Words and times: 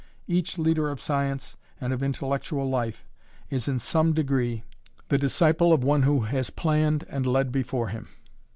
Each 0.25 0.57
leader 0.57 0.89
of 0.89 0.99
science 0.99 1.57
and 1.79 1.93
of 1.93 2.01
intellectual 2.01 2.67
life 2.67 3.05
is 3.51 3.67
in 3.67 3.77
some 3.77 4.13
degree 4.13 4.63
the 5.09 5.19
disciple 5.19 5.71
of 5.71 5.83
one 5.83 6.01
who 6.01 6.21
has 6.21 6.49
planned 6.49 7.05
and 7.07 7.23
led 7.27 7.51
before 7.51 7.89
him. 7.89 8.07